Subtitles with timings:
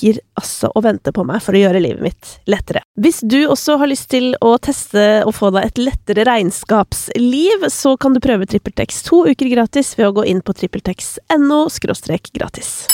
[0.00, 2.82] ligger altså og venter på meg for å gjøre livet mitt lettere.
[3.00, 7.96] Hvis du også har lyst til å teste og få deg et lettere regnskapsliv, så
[7.96, 11.66] kan du prøve TrippelTex to uker gratis ved å gå inn på trippeltex.no
[12.32, 12.86] gratis.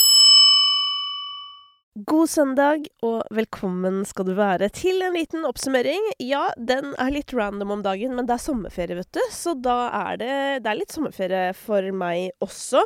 [1.96, 6.10] God søndag, og velkommen skal du være til en liten oppsummering.
[6.20, 9.86] Ja, den er litt random om dagen, men det er sommerferie, vet du, så da
[10.02, 10.34] er det,
[10.66, 12.84] det er litt sommerferie for meg også.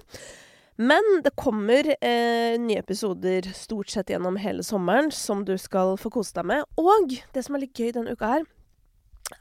[0.80, 6.12] Men det kommer eh, nye episoder stort sett gjennom hele sommeren som du skal få
[6.14, 6.64] kose deg med.
[6.80, 8.46] Og det som er litt gøy denne uka her,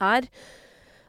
[0.03, 0.27] er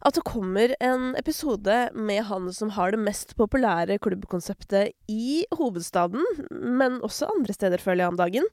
[0.01, 6.23] at det kommer en episode med han som har det mest populære klubbkonseptet i hovedstaden,
[6.48, 8.48] men også andre steder, føler jeg, om dagen.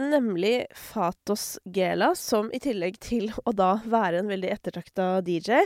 [0.00, 5.60] Nemlig Fatos Gela, som i tillegg til å da være en veldig ettertrakta DJ,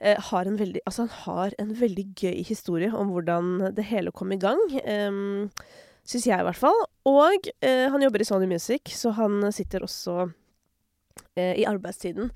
[0.00, 4.12] eh, har en veldig Altså, han har en veldig gøy historie om hvordan det hele
[4.12, 4.62] kom i gang.
[4.84, 5.50] Um,
[6.06, 6.84] Syns jeg, i hvert fall.
[7.10, 10.28] Og eh, han jobber i Sony Music, så han sitter også
[11.34, 12.30] eh, i arbeidstiden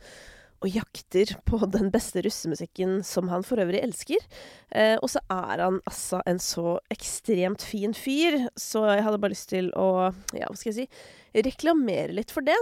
[0.61, 4.27] og jakter på den beste russemusikken som han for øvrig elsker.
[4.75, 9.37] Eh, og så er han altså en så ekstremt fin fyr, så jeg hadde bare
[9.37, 11.07] lyst til å, ja, hva skal jeg si,
[11.47, 12.59] reklamere litt for det.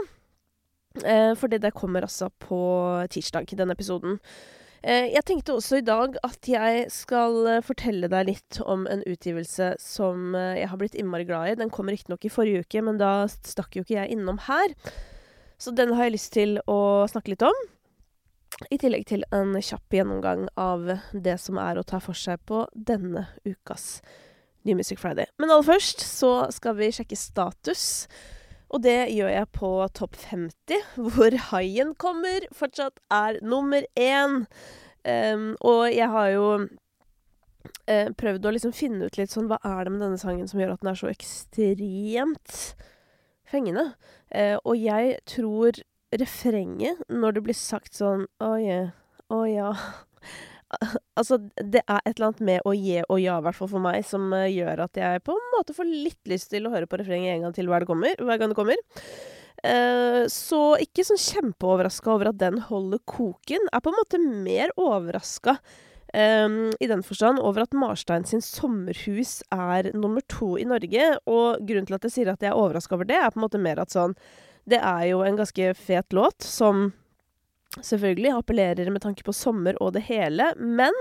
[1.05, 2.61] Eh, for det kommer altså på
[3.13, 4.21] tirsdag, den episoden.
[4.83, 9.03] Eh, jeg tenkte også i dag at jeg skal eh, fortelle deg litt om en
[9.11, 11.57] utgivelse som eh, jeg har blitt innmari glad i.
[11.59, 14.77] Den kom riktignok i forrige uke, men da stakk jo ikke jeg innom her.
[15.59, 16.79] Så den har jeg lyst til å
[17.11, 17.67] snakke litt om.
[18.71, 22.65] I tillegg til en kjapp gjennomgang av det som er å ta for seg på
[22.73, 24.01] denne ukas
[24.67, 25.27] New Music Friday.
[25.39, 28.07] Men aller først så skal vi sjekke status.
[28.69, 30.83] Og det gjør jeg på topp 50,
[31.15, 34.45] hvor Haien kommer, fortsatt er nummer én.
[35.09, 39.87] Um, og jeg har jo uh, prøvd å liksom finne ut litt sånn Hva er
[39.87, 42.57] det med denne sangen som gjør at den er så ekstremt
[43.49, 43.87] fengende?
[44.35, 45.81] Uh, og jeg tror
[46.19, 48.91] refrenget, når det blir sagt sånn Å oh yeah,
[49.29, 49.71] å oh ja
[51.19, 53.83] Altså, det er et eller annet med å gi og ja, i hvert fall for
[53.83, 56.87] meg, som uh, gjør at jeg på en måte får litt lyst til å høre
[56.91, 58.79] på refrenget en gang til hver, kommer, hver gang det kommer.
[59.65, 63.65] Uh, så ikke sånn kjempeoverraska over at den holder koken.
[63.73, 65.57] Er på en måte mer overraska
[66.15, 71.11] um, i den forstand over at Marstein sin sommerhus er nummer to i Norge.
[71.27, 73.49] Og grunnen til at jeg sier at jeg er overraska over det, er på en
[73.49, 74.17] måte mer at sånn
[74.69, 76.91] Det er jo en ganske fet låt som
[77.77, 80.51] selvfølgelig appellerer med tanke på sommer og det hele.
[80.57, 80.95] Men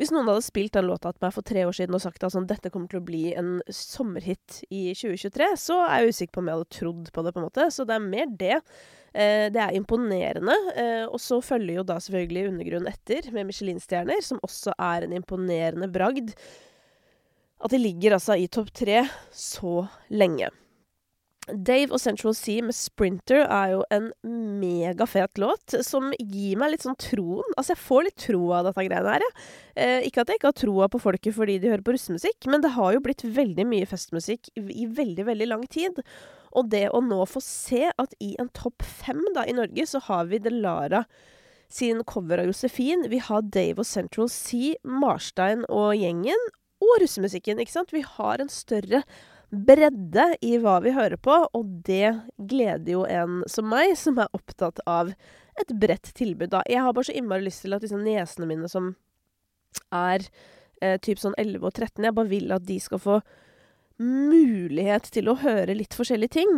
[0.00, 2.32] hvis noen hadde spilt den låta til meg for tre år siden og sagt at
[2.32, 6.40] sånn, dette kommer til å bli en sommerhit i 2023, så er jeg usikker på
[6.40, 7.66] om jeg hadde trodd på det, på en måte.
[7.74, 8.56] Så det er mer det.
[9.12, 10.56] Eh, det er imponerende.
[10.72, 15.18] Eh, og så følger jo da selvfølgelig Undergrunn etter, med Michelin-stjerner, som også er en
[15.20, 16.32] imponerende bragd.
[17.60, 19.02] At de ligger altså i topp tre
[19.36, 20.48] så lenge.
[21.54, 24.10] Dave og Central Sea med Sprinter er jo en
[24.60, 27.46] megafet låt som gir meg litt sånn troen.
[27.56, 29.36] Altså, jeg får litt tro av dette greiene her, jeg.
[29.74, 32.64] Eh, ikke at jeg ikke har troa på folket fordi de hører på russemusikk, men
[32.64, 36.00] det har jo blitt veldig mye festmusikk i veldig, veldig lang tid.
[36.58, 40.02] Og det å nå få se at i en topp fem da, i Norge, så
[40.08, 41.04] har vi Delara
[41.70, 43.06] sin cover av Josefin.
[43.10, 46.48] Vi har Dave og Central Sea, Marstein og gjengen.
[46.80, 47.94] Og russemusikken, ikke sant?
[47.94, 49.04] Vi har en større
[49.50, 54.30] bredde i hva vi hører på, og det gleder jo en som meg, som er
[54.36, 55.12] opptatt av
[55.60, 56.62] et bredt tilbud, da.
[56.70, 58.94] Jeg har bare så innmari lyst til at disse niesene mine som
[59.94, 60.24] er
[60.80, 63.18] eh, typ sånn 11 og 13, jeg bare vil at de skal få
[64.00, 66.54] mulighet til å høre litt forskjellige ting.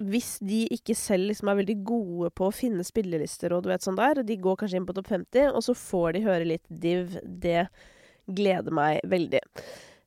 [0.00, 3.84] hvis de ikke selv liksom er veldig gode på å finne spillelister og du vet
[3.84, 6.64] sånn der, de går kanskje inn på topp 50, og så får de høre litt
[6.72, 7.66] div, det
[8.24, 9.42] gleder meg veldig.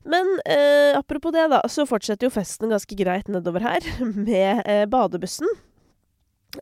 [0.04, 3.88] Men eh, apropos det, da, så fortsetter jo festen ganske greit nedover her
[4.28, 5.48] med eh, badebussen.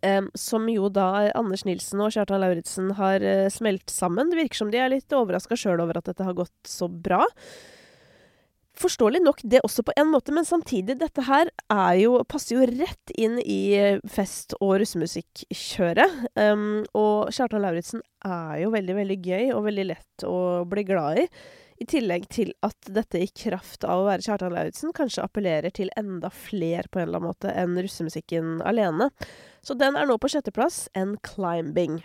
[0.02, 4.32] Eh, som jo da Anders Nilsen og Kjartan Lauritzen har uh, smelt sammen.
[4.32, 7.26] Det virker som de er litt overraska sjøl over at dette har gått så bra.
[8.82, 11.50] Forståelig nok det også på en måte, men samtidig, dette her
[12.00, 16.16] jo, passer jo rett inn i fest- og russemusikkjøret.
[16.40, 20.40] Um, og Kjartan Lauritzen er jo veldig, veldig gøy og veldig lett å
[20.72, 21.28] bli glad i.
[21.82, 25.90] I tillegg til at dette i kraft av å være Kjartan Lauritzen kanskje appellerer til
[25.98, 29.10] enda fler på en eller annen måte enn russemusikken alene.
[29.66, 32.04] Så den er nå på sjetteplass, en Climbing.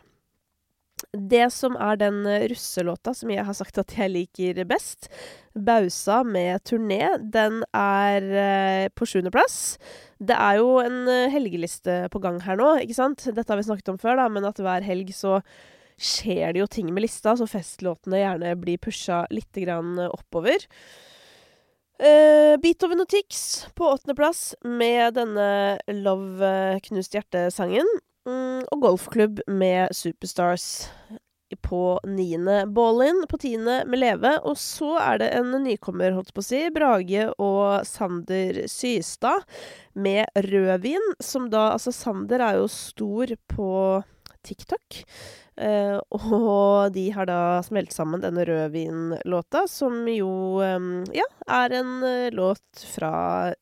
[1.13, 5.11] Det som er den russelåta som jeg har sagt at jeg liker best,
[5.53, 9.77] Bausa med turné, den er eh, på sjuendeplass.
[10.17, 13.29] Det er jo en eh, helgeliste på gang her nå, ikke sant?
[13.29, 15.43] Dette har vi snakket om før, da, men at hver helg så
[16.01, 20.67] skjer det jo ting med lista, så festlåtene gjerne blir pusha litt oppover.
[21.97, 27.89] Uh, Beethoven og Tix på åttendeplass med denne Love Knust hjerte-sangen.
[28.27, 30.89] Mm, og golfklubb med Superstars
[31.63, 32.67] på niende.
[32.67, 34.35] Ballin på tiende med Leve.
[34.43, 39.47] Og så er det en nykommer, holdt på å si, Brage og Sander Systad
[39.95, 43.71] med Rødvin, som da Altså, Sander er jo stor på
[44.47, 45.01] TikTok.
[45.57, 50.63] Eh, og de har da smelt sammen denne rødvinlåta, som jo
[51.17, 51.27] ja,
[51.59, 53.13] er en uh, låt fra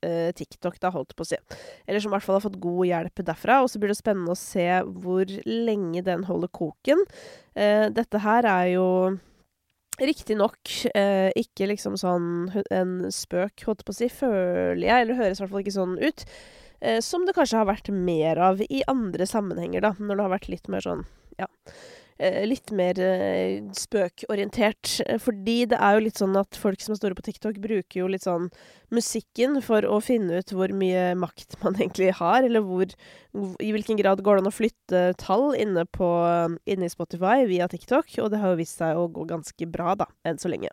[0.04, 1.38] eh, TikTok, da, holdt på å si.
[1.86, 3.62] Eller som i hvert fall har fått god hjelp derfra.
[3.64, 4.68] Og så blir det spennende å se
[5.04, 7.04] hvor lenge den holder koken.
[7.54, 8.86] dette her er jo
[10.02, 15.38] Riktignok eh, ikke liksom sånn en spøk, holdt på å si, føler jeg, eller høres
[15.38, 16.24] i hvert fall ikke sånn ut.
[16.84, 20.34] Eh, som det kanskje har vært mer av i andre sammenhenger, da, når det har
[20.34, 21.04] vært litt mer sånn
[21.38, 21.46] ja,
[22.18, 24.98] eh, litt mer eh, spøkorientert.
[25.24, 28.10] Fordi det er jo litt sånn at folk som er store på TikTok, bruker jo
[28.12, 28.50] litt sånn
[28.92, 33.98] musikken for å finne ut hvor mye makt man egentlig har, eller hvor I hvilken
[34.02, 36.12] grad går det an å flytte tall inne, på,
[36.68, 39.96] inne i Spotify via TikTok, og det har jo vist seg å gå ganske bra,
[40.04, 40.68] da, enn så lenge.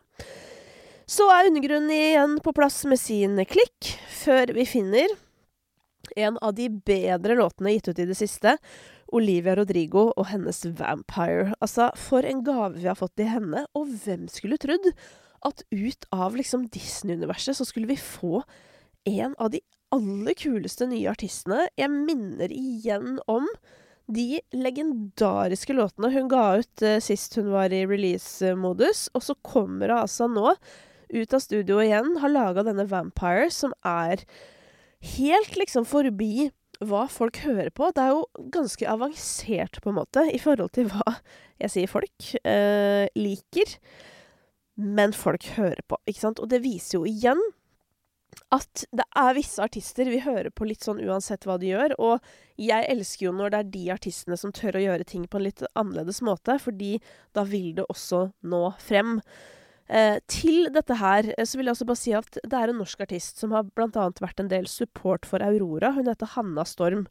[1.08, 5.16] Så er Undergrunnen igjen på plass med sin klikk, før vi finner
[6.16, 8.56] en av de bedre låtene gitt ut i det siste,
[9.12, 11.52] Olivia Rodrigo og hennes Vampire.
[11.60, 14.92] Altså, for en gave vi har fått i henne, og hvem skulle trodd
[15.46, 18.42] at ut av liksom Disney-universet så skulle vi få
[19.10, 19.60] en av de
[19.92, 21.66] aller kuleste nye artistene.
[21.76, 23.48] Jeg minner igjen om
[24.12, 29.92] de legendariske låtene hun ga ut uh, sist hun var i release-modus, og så kommer
[29.92, 30.54] hun altså nå
[31.12, 34.24] ut av studio igjen, har laga denne Vampire, som er
[35.16, 36.50] helt liksom forbi
[36.82, 37.90] hva folk hører på.
[37.94, 41.18] Det er jo ganske avansert, på en måte, i forhold til hva
[41.62, 43.76] jeg sier folk eh, liker.
[44.82, 46.42] Men folk hører på, ikke sant?
[46.42, 47.42] Og det viser jo igjen
[48.52, 51.94] at det er visse artister vi hører på litt sånn uansett hva de gjør.
[52.00, 55.38] Og jeg elsker jo når det er de artistene som tør å gjøre ting på
[55.38, 56.96] en litt annerledes måte, fordi
[57.36, 59.18] da vil det også nå frem.
[59.92, 62.78] Eh, til dette her eh, så vil jeg også bare si at det er en
[62.80, 65.92] norsk artist som har annet vært en del support for Aurora.
[65.92, 67.06] Hun heter Hanna Storm.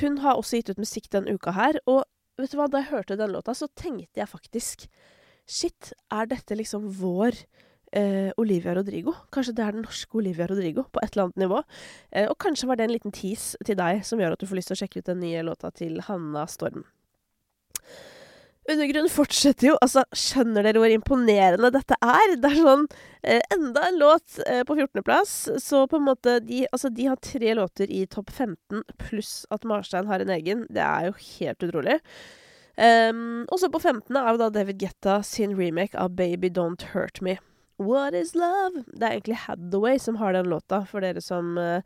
[0.00, 2.04] Hun har også gitt ut musikk denne uka her, og
[2.40, 4.88] vet du hva, da jeg hørte den låta, så tenkte jeg faktisk
[5.46, 7.36] Shit, er dette liksom vår
[7.94, 9.12] eh, Olivia Rodrigo?
[9.30, 11.60] Kanskje det er den norske Olivia Rodrigo, på et eller annet nivå?
[12.10, 14.58] Eh, og kanskje var det en liten tease til deg som gjør at du får
[14.58, 16.82] lyst til å sjekke ut den nye låta til Hanna Storm.
[18.72, 19.74] Undergrunn fortsetter jo.
[19.84, 22.34] Altså, skjønner dere hvor imponerende dette er?
[22.40, 22.86] Det er sånn
[23.22, 25.36] eh, Enda en låt eh, på 14.-plass.
[25.62, 29.66] Så på en måte de, Altså, de har tre låter i topp 15, pluss at
[29.68, 30.66] Marstein har en egen.
[30.72, 32.00] Det er jo helt utrolig.
[32.76, 34.12] Um, og så på 15.
[34.18, 37.38] er jo da David Getta sin remake av Baby Don't Hurt Me.
[37.80, 38.84] What is love?
[38.92, 41.84] Det er egentlig Hathaway som har den låta, for dere som eh,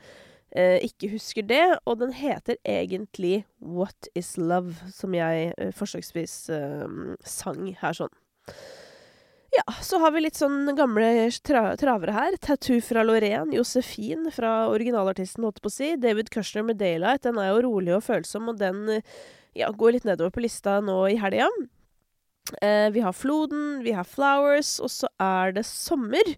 [0.57, 1.65] ikke husker det.
[1.87, 6.87] Og den heter egentlig What Is Love, som jeg eh, forsøksvis eh,
[7.27, 8.15] sang her sånn.
[9.51, 12.39] Ja, så har vi litt sånn gamle tra travere her.
[12.43, 13.57] Tattoo fra Lorraine.
[13.57, 15.93] Josefin fra originalartisten, holdt på å si.
[15.99, 17.27] David Kushner med 'Daylight'.
[17.27, 19.03] Den er jo rolig og følsom, og den
[19.59, 21.51] ja, går litt nedover på lista nå i helga.
[22.63, 26.35] Eh, vi har Floden, vi har Flowers, og så er det sommer.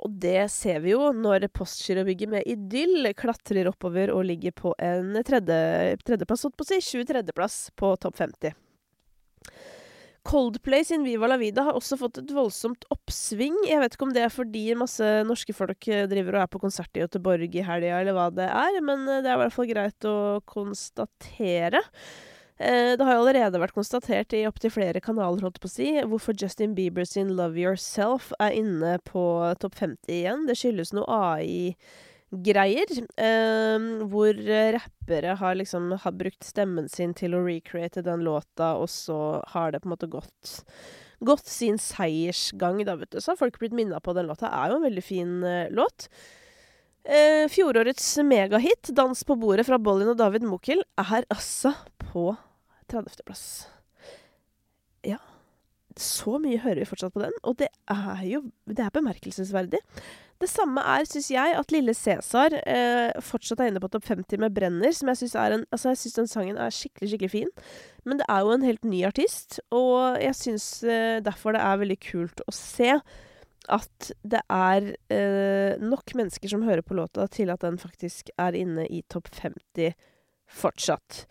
[0.00, 5.12] Og det ser vi jo når Postgirobygget med Idyll klatrer oppover og ligger på en
[5.26, 8.56] tredje, tredjeplass, holdt på å si, 23.-plass på topp 50.
[10.22, 13.54] Coldplay sin Viva la vida har også fått et voldsomt oppsving.
[13.68, 16.60] Jeg vet ikke om det er fordi masse norske folk eh, driver og er på
[16.60, 19.56] konsert i Göteborg i helga, eller hva det er, men eh, det er i hvert
[19.56, 21.80] fall greit å konstatere.
[22.60, 25.94] Eh, det har jo allerede vært konstatert i opptil flere kanaler, holdt på å si,
[26.04, 29.24] hvorfor Justin Bieber sin Love Yourself er inne på
[29.62, 30.46] topp 50 igjen.
[30.48, 31.76] Det skyldes noe AI
[32.30, 32.92] greier.
[33.16, 34.42] Eh, hvor
[34.76, 39.72] rappere har liksom har brukt stemmen sin til å recreate den låta, og så har
[39.72, 40.60] det på en måte gått
[41.20, 43.20] gått sin seiersgang, da, vet du.
[43.20, 44.48] Så har folk blitt minna på den låta.
[44.48, 46.08] er jo en veldig fin eh, låt.
[47.04, 51.74] Eh, fjorårets megahit, 'Dans på bordet' fra Bollin og David Mokel, er altså
[52.12, 52.36] på
[52.92, 53.44] 30.-plass.
[55.06, 55.20] Ja.
[55.98, 59.80] Så mye hører vi fortsatt på den, og det er jo Det er bemerkelsesverdig.
[60.40, 64.40] Det samme er, syns jeg, at Lille Cæsar eh, fortsatt er inne på topp 50
[64.40, 67.30] med 'Brenner', som jeg syns er en Altså, jeg syns den sangen er skikkelig, skikkelig
[67.30, 67.50] fin.
[68.04, 71.82] Men det er jo en helt ny artist, og jeg syns eh, derfor det er
[71.82, 72.96] veldig kult å se
[73.68, 78.56] at det er eh, nok mennesker som hører på låta til at den faktisk er
[78.56, 79.92] inne i topp 50
[80.48, 81.26] fortsatt.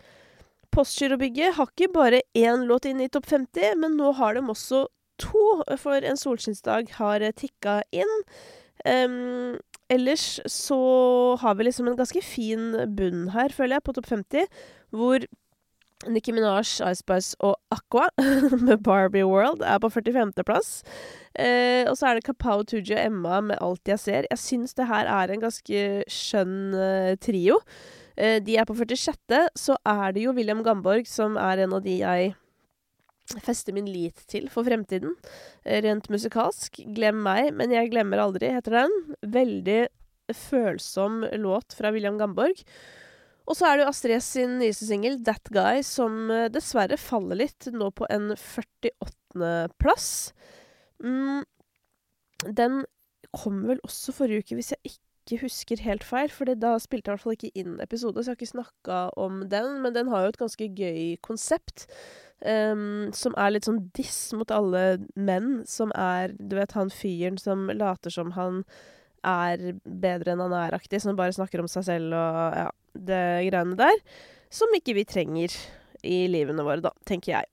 [0.74, 4.86] Postgirobygget har ikke bare én låt inn i topp 50, men nå har de også
[5.20, 5.44] to,
[5.80, 8.14] for En solskinnsdag har tikka inn.
[8.86, 9.58] Um,
[9.92, 10.78] ellers så
[11.42, 14.46] har vi liksom en ganske fin bunn her, føler jeg, på topp 50,
[14.94, 15.26] hvor
[16.08, 18.06] Nicki Minaj, Ice Spice og Aqua
[18.66, 20.80] med Barbie World er på 45.-plass.
[21.36, 24.28] Eh, og så er det Kapow, Tooji og Emma med Alt jeg ser.
[24.30, 27.60] Jeg syns det her er en ganske skjønn eh, trio.
[28.16, 31.84] Eh, de er på 46., så er det jo William Gamborg som er en av
[31.84, 32.32] de jeg
[33.38, 35.14] fester min lit til for fremtiden.
[35.64, 36.82] Eh, rent musikalsk.
[36.94, 38.96] 'Glem meg, men jeg glemmer aldri', heter den.
[39.22, 39.88] Veldig
[40.34, 42.64] følsom låt fra William Gamborg.
[43.50, 47.36] Og så er det jo Astrid sin nyeste singel, 'That Guy', som eh, dessverre faller
[47.36, 50.32] litt nå på en 48.-plass.
[51.02, 51.44] Mm,
[52.46, 52.84] den
[53.36, 55.09] kom vel også forrige uke, hvis jeg ikke
[55.40, 58.34] husker helt feil, for da spilte jeg i hvert fall ikke inn episode, så jeg
[58.34, 59.80] har ikke snakka om den.
[59.84, 61.86] Men den har jo et ganske gøy konsept.
[62.40, 67.36] Um, som er litt sånn diss mot alle menn, som er Du vet han fyren
[67.36, 68.62] som later som han
[69.20, 73.76] er bedre enn han er-aktig, som bare snakker om seg selv og ja, det greiene
[73.76, 74.00] der.
[74.48, 75.54] Som ikke vi trenger
[76.00, 77.50] i livene våre, da, tenker jeg.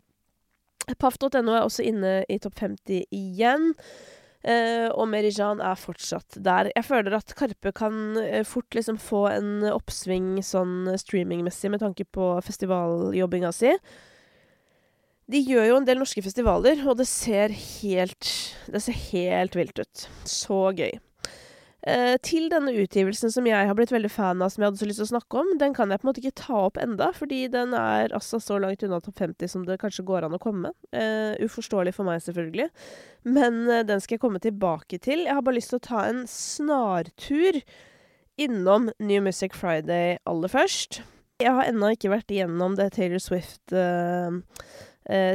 [0.96, 3.74] Paff.no er også inne i topp 50 igjen.
[4.48, 6.70] Uh, og Merijan er fortsatt der.
[6.72, 12.06] Jeg føler at Karpe kan uh, fort liksom få en oppsving sånn streamingmessig med tanke
[12.08, 13.74] på festivaljobbinga si.
[15.28, 18.30] De gjør jo en del norske festivaler, og det ser helt
[18.72, 20.08] Det ser helt vilt ut.
[20.24, 20.96] Så gøy.
[21.88, 24.88] Eh, til denne utgivelsen som jeg har blitt veldig fan av, som jeg hadde så
[24.90, 27.14] lyst til å snakke om, den kan jeg på en måte ikke ta opp enda,
[27.16, 30.42] fordi den er altså så langt unna topp 50 som det kanskje går an å
[30.42, 30.74] komme.
[30.92, 32.68] Uh, uforståelig for meg, selvfølgelig.
[33.30, 35.24] Men uh, den skal jeg komme tilbake til.
[35.30, 37.62] Jeg har bare lyst til å ta en snartur
[38.36, 41.00] innom New Music Friday aller først.
[41.40, 44.36] Jeg har ennå ikke vært igjennom det Taylor Swift uh,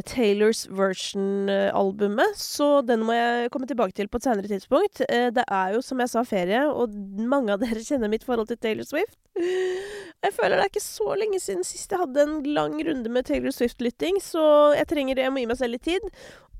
[0.04, 5.00] Taylors Version-albumet, så den må jeg komme tilbake til på et senere tidspunkt.
[5.08, 8.50] Uh, det er jo, som jeg sa, ferie, og mange av dere kjenner mitt forhold
[8.50, 9.16] til Taylor Swift.
[9.32, 13.26] Jeg føler det er ikke så lenge siden sist jeg hadde en lang runde med
[13.26, 14.44] Taylor Swift-lytting, så
[14.76, 16.04] jeg trenger jeg må gi meg selv litt tid.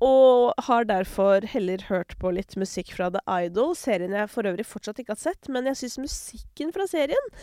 [0.03, 4.65] Og har derfor heller hørt på litt musikk fra The Idol, serien jeg for øvrig
[4.67, 7.33] fortsatt ikke har sett, men jeg syns musikken fra serien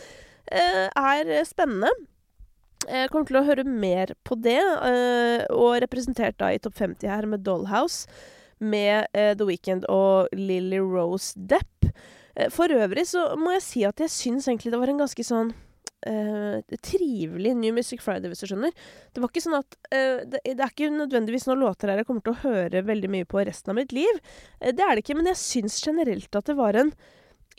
[0.51, 1.89] er spennende.
[2.89, 7.11] Jeg kommer til å høre mer på det, uh, og representert da i topp 50
[7.11, 8.09] her med Dollhouse,
[8.61, 11.89] med uh, The Weekend og Lily Rose Depp.
[12.37, 15.27] Uh, for øvrig så må jeg si at jeg syns egentlig det var en ganske
[15.27, 15.53] sånn
[16.01, 18.71] trivelig New Music Friday, hvis du skjønner.
[19.13, 22.23] Det var ikke sånn at det, det, er ikke nødvendigvis noen låter her jeg kommer
[22.25, 24.17] til å høre veldig mye på resten av mitt liv.
[24.65, 26.89] det er det ikke, men jeg syns generelt at det var en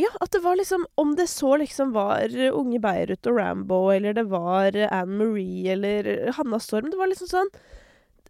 [0.00, 4.16] ja, at det var liksom Om det så liksom var Unge Beirut og Rambo, eller
[4.16, 7.52] det var Anne Marie eller Hanna Storm Det var liksom sånn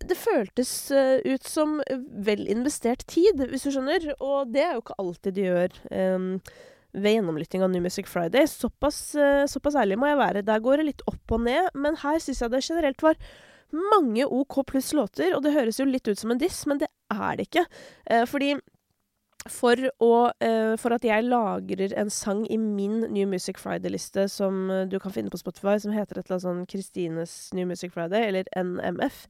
[0.09, 0.73] Det føltes
[1.25, 1.79] ut som
[2.27, 4.09] vel investert tid, hvis du skjønner.
[4.19, 6.25] Og det er jo ikke alltid de gjør um,
[6.91, 8.49] ved gjennomlytting av New Music Friday.
[8.51, 8.99] Såpass,
[9.53, 10.43] såpass, ærlig må jeg være.
[10.49, 13.21] Der går det litt opp og ned, men her syns jeg det generelt var
[13.95, 16.91] mange OK pluss låter, og det høres jo litt ut som en diss, men det
[17.15, 17.69] er det ikke.
[18.11, 18.57] Uh, fordi
[19.51, 24.69] for, å, uh, for at jeg lagrer en sang i min New Music Friday-liste som
[24.71, 27.95] uh, du kan finne på Spotify, som heter et eller annet sånn Kristines New Music
[27.95, 29.25] Friday, eller NMF.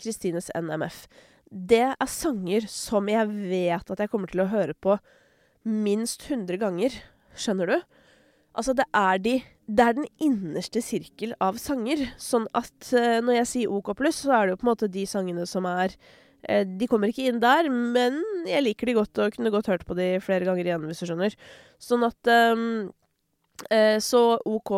[0.00, 1.04] Kristines NMF.
[1.50, 4.96] Det er sanger som jeg vet at jeg kommer til å høre på
[5.68, 6.94] minst 100 ganger.
[7.36, 7.76] Skjønner du?
[8.56, 9.40] Altså, det er de
[9.70, 12.08] Det er den innerste sirkel av sanger.
[12.18, 14.90] Sånn at uh, når jeg sier OK pluss, så er det jo på en måte
[14.90, 15.94] de sangene som er
[16.48, 18.16] De kommer ikke inn der, men
[18.48, 21.10] jeg liker de godt og kunne godt hørt på de flere ganger igjen, hvis du
[21.10, 21.36] skjønner.
[21.82, 23.09] Sånn at um, Eh,
[24.00, 24.70] så OK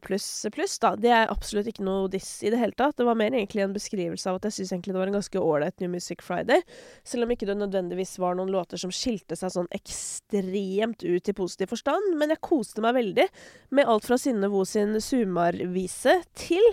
[0.00, 0.94] pluss pluss, da.
[0.96, 2.96] Det er absolutt ikke noe diss i det hele tatt.
[2.96, 5.42] Det var mer egentlig en beskrivelse av at jeg syns egentlig det var en ganske
[5.42, 6.62] ålreit New Music Friday.
[7.04, 11.36] Selv om ikke det nødvendigvis var noen låter som skilte seg sånn ekstremt ut i
[11.36, 12.14] positiv forstand.
[12.20, 13.28] Men jeg koste meg veldig
[13.76, 16.64] med alt fra Synne Vo sin Sumar-vise til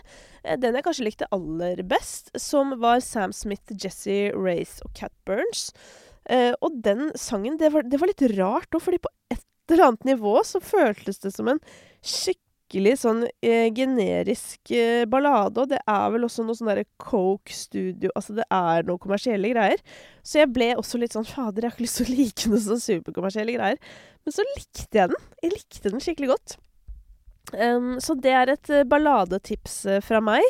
[0.43, 5.15] eh, den jeg kanskje likte aller best, som var Sam Smith, Jesse Race og Cat
[5.27, 5.69] Burns.
[6.27, 9.91] Eh, og den sangen, det var, det var litt rart òg, fordi på et eller
[9.91, 11.61] annet nivå så føltes det som en
[12.05, 15.63] skikkelig sånn eh, generisk eh, ballade.
[15.63, 19.51] Og det er vel også noe sånn derre Coke Studio Altså det er noe kommersielle
[19.53, 19.81] greier.
[20.23, 22.63] Så jeg ble også litt sånn Fader, jeg har ikke lyst til å like noe
[22.67, 23.81] sånn superkommersielle greier.
[24.27, 25.27] Men så likte jeg den.
[25.43, 26.57] Jeg likte den skikkelig godt.
[27.55, 30.43] Um, så det er et uh, balladetips uh, fra meg.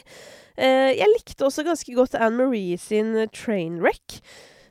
[0.58, 4.22] Uh, jeg likte også ganske godt Anne Marie sin Trainwreck.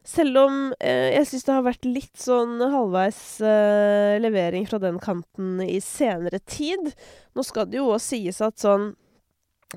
[0.06, 5.00] Selv om eh, jeg syns det har vært litt sånn halvveis eh, levering fra den
[5.02, 6.92] kanten i senere tid.
[7.34, 8.92] Nå skal det jo òg sies at sånn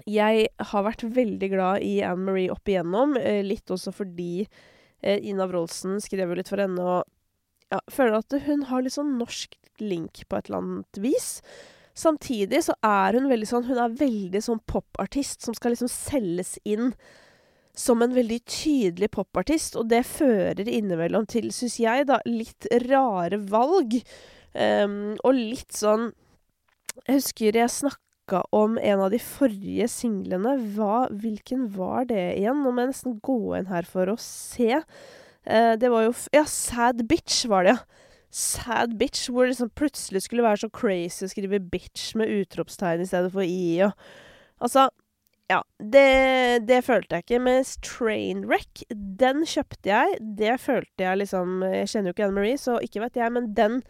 [0.06, 3.18] Jeg har vært veldig glad i Anne Marie opp igjennom.
[3.18, 8.20] Eh, litt også fordi eh, Ina Wroldsen skrev jo litt for henne, og ja, føler
[8.22, 11.32] at hun har litt sånn norsk link på et eller annet vis.
[11.98, 16.54] Samtidig så er hun veldig sånn Hun er veldig sånn popartist som skal liksom selges
[16.64, 16.94] inn
[17.80, 23.40] som en veldig tydelig popartist, og det fører innimellom til, syns jeg, da, litt rare
[23.50, 24.00] valg.
[24.50, 26.08] Um, og litt sånn
[27.06, 30.56] Jeg husker jeg snakka om en av de forrige singlene.
[30.76, 32.64] Hva, hvilken var det igjen?
[32.64, 34.82] Nå må jeg nesten gå inn her for å se.
[35.46, 38.06] Uh, det var jo Ja, Sad Bitch var det, ja.
[38.30, 43.02] Sad Bitch, hvor det liksom plutselig skulle være så crazy å skrive bitch med utropstegn
[43.02, 43.80] i stedet for i.
[43.88, 43.96] Og,
[44.62, 44.90] altså
[45.50, 47.42] ja, det, det, følte jeg ikke.
[47.42, 50.20] Mens Trainwreck, den kjøpte jeg.
[50.40, 53.52] Det følte jeg liksom Jeg kjenner jo ikke Anne Marie, så ikke vet jeg, men
[53.58, 53.82] den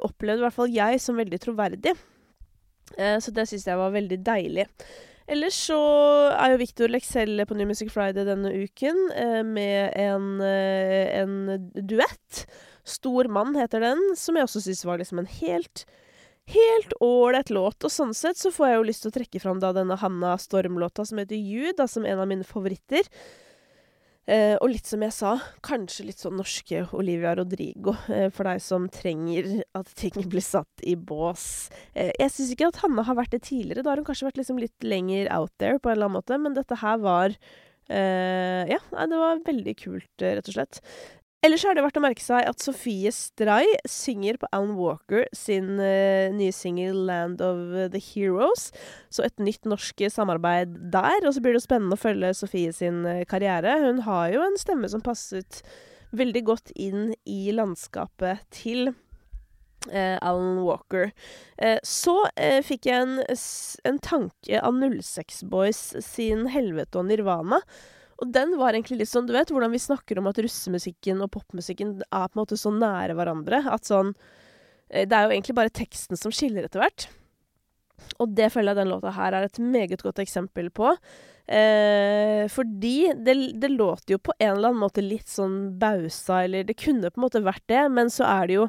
[0.00, 1.96] opplevde i hvert fall jeg som veldig troverdig.
[2.98, 4.68] Eh, så det syns jeg var veldig deilig.
[5.32, 5.78] Ellers så
[6.34, 11.68] er jo Victor Lexell på New Music Friday denne uken eh, med en, eh, en
[11.78, 12.44] duett.
[12.84, 15.84] Stor mann heter den, som jeg også syns var liksom en helt
[16.50, 19.60] Helt ålreit låt, og sånn sett så får jeg jo lyst til å trekke fram
[19.62, 23.06] da denne Hanna Storm-låta som heter You, da, som en av mine favoritter.
[24.26, 25.32] Eh, og litt som jeg sa,
[25.66, 30.86] kanskje litt sånn norske Olivia Rodrigo, eh, for deg som trenger at ting blir satt
[30.86, 31.72] i bås.
[31.94, 34.38] Eh, jeg syns ikke at Hanna har vært det tidligere, da har hun kanskje vært
[34.42, 37.38] liksom litt lenger out there på en eller annen måte, men dette her var
[37.90, 38.78] Uh, ja,
[39.10, 40.78] det var veldig kult, rett og slett.
[41.42, 45.72] Ellers er det verdt å merke seg at Sofie Stray synger på Alan Walker sin
[45.80, 48.68] uh, nye singel 'Land of the Heroes'.
[49.10, 51.16] Så et nytt norsk samarbeid der.
[51.26, 53.74] Og så blir det spennende å følge Sofie sin uh, karriere.
[53.82, 55.64] Hun har jo en stemme som passet
[56.14, 61.10] veldig godt inn i landskapet til uh, Alan Walker.
[61.82, 62.14] så
[62.62, 63.18] fikk jeg en,
[63.88, 67.60] en tanke av 06 Boys sin 'Helvete og Nirvana'.
[68.22, 71.32] Og den var egentlig litt sånn Du vet hvordan vi snakker om at russemusikken og
[71.34, 74.14] popmusikken er på en måte så nære hverandre at sånn
[74.88, 77.08] eh, Det er jo egentlig bare teksten som skiller etter hvert.
[78.22, 80.94] Og det føler jeg den låta her er et meget godt eksempel på.
[81.46, 86.66] Eh, fordi det, det, låter jo på en eller annen måte litt sånn bausa, eller
[86.66, 88.66] det kunne på en måte vært det, men så er det jo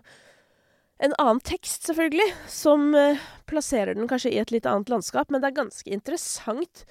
[1.03, 5.43] en annen tekst, selvfølgelig, som eh, plasserer den kanskje i et litt annet landskap, men
[5.43, 6.85] det er ganske interessant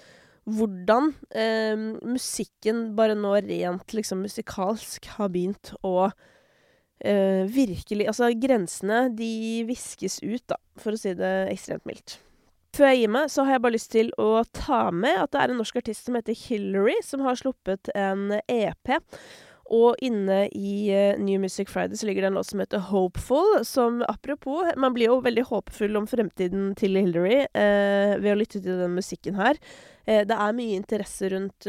[0.48, 6.10] hvordan eh, musikken bare nå rent liksom musikalsk har begynt å
[7.04, 12.18] eh, virkelig Altså, grensene, de viskes ut, da, for å si det ekstremt mildt.
[12.72, 15.42] Før jeg gir meg, så har jeg bare lyst til å ta med at det
[15.42, 18.94] er en norsk artist som heter Hillary, som har sluppet en EP.
[19.72, 23.64] Og inne i uh, New Music Friday så ligger det en låt som heter Hopeful,
[23.64, 28.60] som apropos Man blir jo veldig håpefull om fremtiden til Hillary uh, ved å lytte
[28.60, 29.56] til den musikken her.
[30.04, 31.68] Uh, det er mye interesse rundt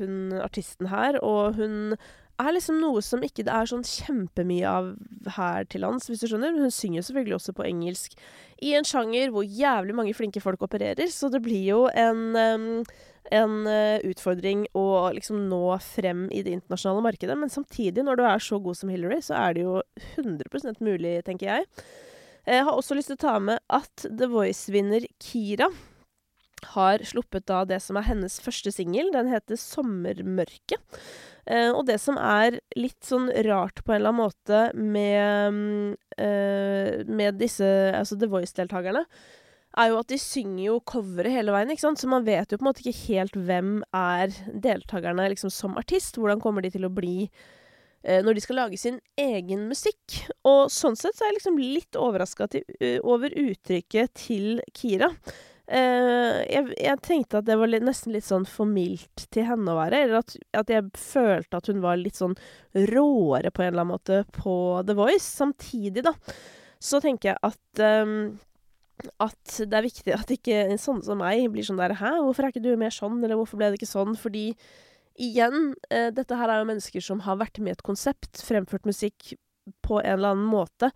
[0.00, 1.94] hun artisten her, og hun
[2.42, 4.90] er liksom noe som ikke det er sånn kjempemye av
[5.36, 6.56] her til lands, hvis du skjønner.
[6.56, 8.18] Hun synger selvfølgelig også på engelsk
[8.64, 12.84] i en sjanger hvor jævlig mange flinke folk opererer, så det blir jo en
[13.32, 17.36] en uh, utfordring å liksom nå frem i det internasjonale markedet.
[17.40, 19.78] Men samtidig, når du er så god som Hillary, så er det jo
[20.18, 21.86] 100 mulig, tenker jeg.
[22.44, 25.70] Jeg har også lyst til å ta med at The Voice-vinner Kira
[26.72, 29.12] har sluppet da det som er hennes første singel.
[29.12, 30.80] Den heter 'Sommermørke'.
[31.46, 37.04] Eh, og det som er litt sånn rart på en eller annen måte med, eh,
[37.04, 39.04] med disse altså The Voice-deltakerne,
[39.74, 42.00] er jo at de synger jo coveret hele veien, ikke sant.
[42.00, 46.16] Så man vet jo på en måte ikke helt hvem er deltakerne liksom som artist.
[46.16, 47.28] Hvordan kommer de til å bli
[48.04, 50.20] eh, når de skal lage sin egen musikk.
[50.46, 52.48] Og sånn sett så er jeg liksom litt overraska
[53.02, 55.10] over uttrykket til Kira.
[55.64, 59.72] Uh, jeg, jeg, tenkte at det var litt, nesten litt sånn for mildt til henne
[59.72, 60.02] å være.
[60.04, 62.36] Eller at, at, jeg følte at hun var litt sånn
[62.92, 65.24] råere på en eller annen måte på The Voice.
[65.24, 66.12] Samtidig, da,
[66.82, 68.34] så tenker jeg at um,
[69.24, 72.52] at det er viktig at ikke sånne som meg blir sånn der 'Hæ, hvorfor er
[72.52, 74.54] ikke du mer sånn?' eller 'Hvorfor ble det ikke sånn?' Fordi
[75.18, 78.86] igjen, uh, dette her er jo mennesker som har vært med i et konsept, fremført
[78.86, 79.34] musikk
[79.84, 80.90] på en eller annen måte,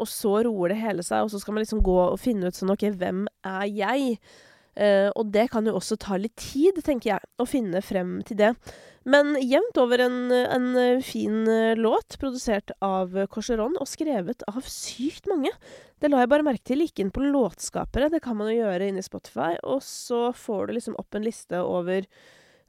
[0.00, 2.56] og så roer det hele seg, og så skal man liksom gå og finne ut
[2.56, 4.16] sånn OK, hvem er jeg?
[4.72, 8.38] Uh, og det kan jo også ta litt tid, tenker jeg, å finne frem til
[8.40, 8.50] det.
[9.04, 10.68] Men jevnt over en, en
[11.04, 15.52] fin uh, låt, produsert av Corseron og skrevet av sykt mange.
[16.00, 16.86] Det la jeg bare merke til.
[16.86, 20.78] Gikk inn på låtskapere, det kan man jo gjøre inni Spotify, og så får du
[20.78, 22.08] liksom opp en liste over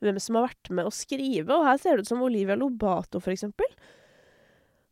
[0.04, 3.24] hvem som har vært med å skrive, og her ser det ut som Olivia Lobato,
[3.24, 3.70] for eksempel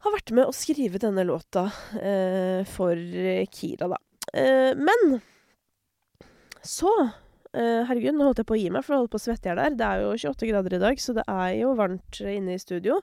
[0.01, 1.67] har vært med å skrive denne låta
[2.01, 2.97] eh, for
[3.53, 3.99] Kira, da.
[4.33, 5.19] Eh, men
[6.61, 9.25] så eh, Herregud, nå holdt jeg på å gi meg, for jeg holdt på å
[9.25, 9.77] svette hjel der.
[9.77, 12.99] Det er jo 28 grader i dag, så det er jo varmt inne i studio.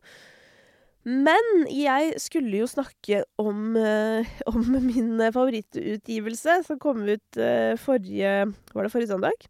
[1.09, 8.35] Men jeg skulle jo snakke om, eh, om min favorittutgivelse, som kom ut eh, forrige
[8.75, 9.49] Var det forrige søndag?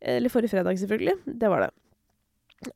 [0.00, 1.18] Eller forrige fredag, selvfølgelig.
[1.40, 1.70] Det var det.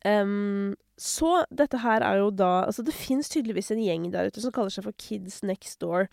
[0.05, 4.43] Um, så dette her er jo da Altså, det fins tydeligvis en gjeng der ute
[4.43, 6.11] som kaller seg for Kids Next Door.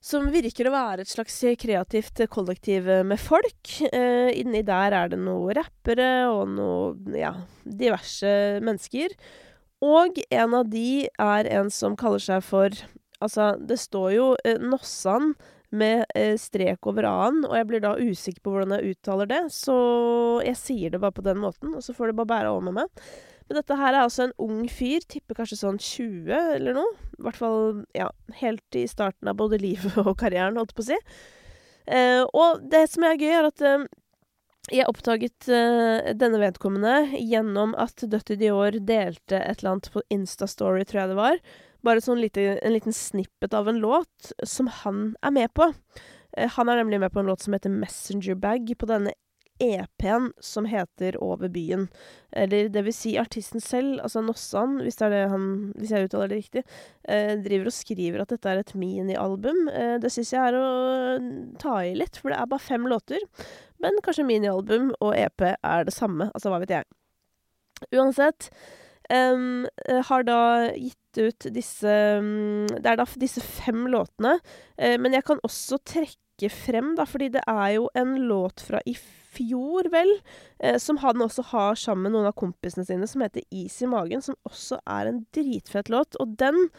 [0.00, 3.74] Som virker å være et slags kreativt kollektiv med folk.
[3.92, 7.34] Eh, inni der er det noen rappere og noen ja,
[7.64, 8.32] diverse
[8.64, 9.12] mennesker.
[9.84, 12.80] Og en av de er en som kaller seg for
[13.20, 15.34] Altså, det står jo eh, Nossan
[15.76, 19.40] med eh, strek over a-en, og jeg blir da usikker på hvordan jeg uttaler det,
[19.52, 19.74] så
[20.40, 22.78] jeg sier det bare på den måten, og så får det bare bære over med
[22.80, 23.04] meg.
[23.50, 26.92] Men dette her er altså en ung fyr, tipper kanskje sånn 20 eller noe.
[27.18, 28.06] I hvert fall, ja,
[28.38, 30.98] helt i starten av både livet og karrieren, holdt på å si.
[31.90, 33.88] Eh, og det som er gøy, er at eh,
[34.70, 40.86] jeg oppdaget eh, denne vedkommende gjennom at Dutty Dior delte et eller annet på Instastory,
[40.86, 41.42] tror jeg det var.
[41.82, 45.72] Bare sånn lite, en liten snippet av en låt som han er med på.
[46.38, 49.16] Eh, han er nemlig med på en låt som heter Messenger Bag på denne
[49.60, 51.86] EP-en som heter Over byen.
[52.32, 55.46] Eller det vil si artisten selv, altså Nossan, hvis det er det han
[55.76, 56.64] Hvis jeg uttaler det riktig,
[57.04, 59.68] eh, driver og skriver at dette er et minialbum.
[59.68, 60.68] Eh, det syns jeg er å
[61.60, 63.24] ta i litt, for det er bare fem låter.
[63.80, 66.30] Men kanskje minialbum og EP er det samme.
[66.34, 66.88] Altså, hva vet jeg.
[67.96, 68.50] Uansett.
[69.10, 69.66] Um,
[70.06, 74.36] har da gitt ut disse um, Det er da disse fem låtene.
[74.78, 78.78] Uh, men jeg kan også trekke frem, da, fordi det er jo en låt fra
[78.86, 78.94] i
[79.90, 80.20] vel,
[80.58, 83.86] eh, som han også har sammen med noen av kompisene sine, som heter Is i
[83.86, 86.16] magen, som også er en dritfett låt.
[86.20, 86.70] Og den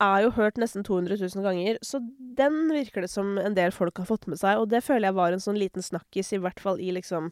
[0.00, 3.98] er jo hørt nesten 200 000 ganger, så den virker det som en del folk
[3.98, 4.58] har fått med seg.
[4.58, 7.30] Og det føler jeg var en sånn liten snakkis, i hvert fall i liksom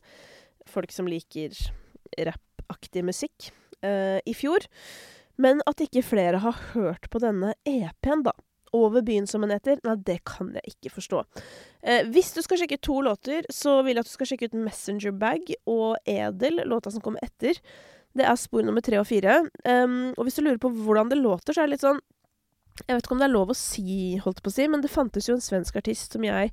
[0.68, 1.56] folk som liker
[2.18, 3.50] rappaktig musikk,
[3.82, 4.66] eh, i fjor.
[5.40, 8.36] Men at ikke flere har hørt på denne EP-en, da
[8.76, 11.22] over byen, som den heter, nei, det kan jeg ikke forstå.
[11.82, 14.58] Eh, hvis du skal sjekke to låter, så vil jeg at du skal sjekke ut
[14.66, 17.58] Messenger Bag og Edel, låta som kommer etter.
[18.16, 19.40] Det er spor nummer tre og fire.
[19.62, 22.00] Um, og hvis du lurer på hvordan det låter, så er det litt sånn
[22.86, 24.90] Jeg vet ikke om det er lov å si, holdt på å si, men det
[24.90, 26.50] fantes jo en svensk artist som jeg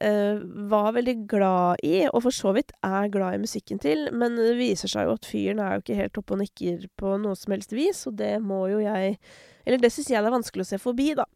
[0.00, 4.54] var veldig glad i, og for så vidt er glad i musikken til, men det
[4.58, 7.54] viser seg jo at fyren er jo ikke helt oppe og nikker på noe som
[7.54, 9.18] helst vis, og det må jo jeg
[9.66, 11.26] eller det syns jeg det er vanskelig å se forbi, da.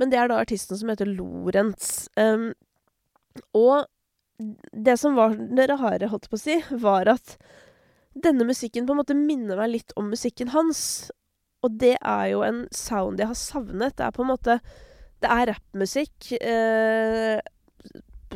[0.00, 2.08] Men det er da artisten som heter Lorentz.
[2.16, 2.50] Um,
[3.56, 3.84] og
[4.72, 7.36] det som var det rare, holdt jeg på å si, var at
[8.16, 10.80] denne musikken på en måte minner meg litt om musikken hans.
[11.64, 13.96] Og det er jo en sound jeg har savnet.
[13.98, 14.60] Det er på en måte
[15.16, 17.38] Det er rappmusikk eh,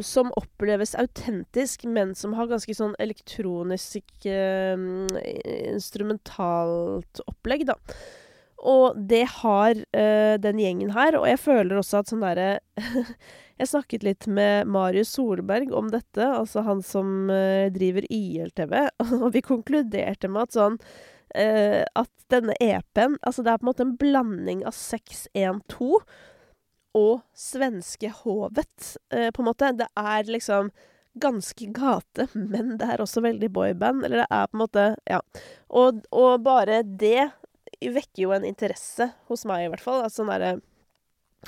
[0.05, 4.87] som oppleves autentisk, men som har ganske sånn elektronisk eh,
[5.71, 7.77] instrumentalt opplegg, da.
[8.61, 12.59] Og det har eh, den gjengen her, og jeg føler også at sånn derre
[13.61, 18.73] Jeg snakket litt med Marius Solberg om dette, altså han som uh, driver YLTV,
[19.21, 23.69] og vi konkluderte med at sånn uh, At denne EP-en Altså, det er på en
[23.69, 26.01] måte en blanding av 612
[26.97, 29.73] og svenske Hovet, på en måte.
[29.79, 30.71] Det er liksom
[31.21, 34.05] ganske gate, men det er også veldig boyband.
[34.07, 35.21] Eller det er på en måte Ja.
[35.69, 37.31] Og, og bare det
[37.81, 40.05] vekker jo en interesse hos meg, i hvert fall.
[40.05, 40.59] At sånn derre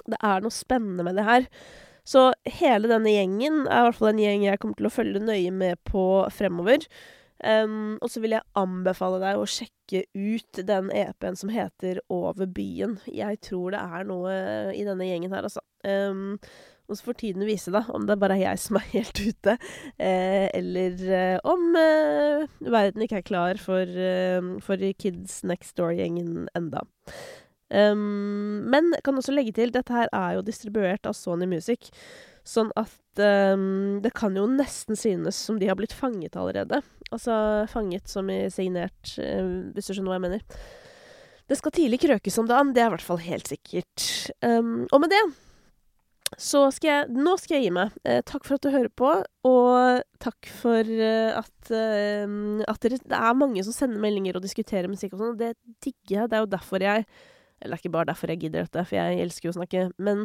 [0.08, 1.48] Det er noe spennende med det her.
[2.08, 5.20] Så hele denne gjengen er i hvert fall en gjeng jeg kommer til å følge
[5.22, 6.86] nøye med på fremover.
[7.42, 12.46] Um, og så vil jeg anbefale deg å sjekke ut den EP-en som heter Over
[12.46, 13.00] byen.
[13.10, 14.36] Jeg tror det er noe
[14.76, 15.64] i denne gjengen her, altså.
[15.82, 16.38] Um,
[16.92, 19.54] og så får tiden vise, da, om det bare er jeg som er helt ute,
[19.96, 26.50] eh, eller eh, om eh, verden ikke er klar for, eh, for Kids Next Door-gjengen
[26.58, 26.84] enda.
[27.72, 31.88] Um, men kan også legge til, dette her er jo distribuert av Sony Music.
[32.42, 33.22] Sånn at
[33.54, 36.80] um, det kan jo nesten synes som de har blitt fanget allerede.
[37.12, 37.34] Altså
[37.70, 40.66] fanget som i signert, uh, hvis du skjønner hva jeg mener.
[41.50, 44.04] Det skal tidlig krøkes om dagen, det er i hvert fall helt sikkert.
[44.42, 45.22] Um, og med det
[46.40, 47.92] så skal jeg Nå skal jeg gi meg.
[48.08, 49.10] Eh, takk for at du hører på,
[49.48, 54.46] og takk for uh, at, uh, at dere Det er mange som sender meldinger og
[54.46, 55.52] diskuterer musikk og sånn, og det
[55.84, 56.30] digger jeg.
[56.30, 57.04] Det er jo derfor jeg
[57.60, 59.84] Eller det er ikke bare derfor jeg gidder dette, for jeg elsker jo å snakke,
[60.02, 60.24] men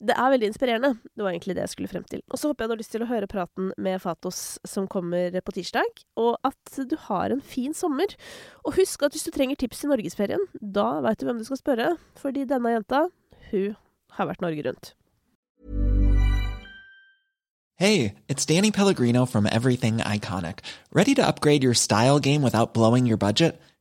[0.00, 0.94] det er veldig inspirerende.
[1.12, 2.22] Det var egentlig det jeg skulle frem til.
[2.32, 5.34] Og så håper jeg du har lyst til å høre praten med Fatos som kommer
[5.44, 8.16] på tirsdag, og at du har en fin sommer.
[8.64, 11.60] Og husk at hvis du trenger tips i norgesferien, da veit du hvem du skal
[11.60, 13.04] spørre, fordi denne jenta,
[13.50, 13.76] hun
[14.16, 14.94] har vært Norge rundt.
[17.80, 20.58] Hey, it's Danny Pellegrino from Everything Iconic.
[20.92, 23.58] Ready to upgrade your style game without blowing your budget?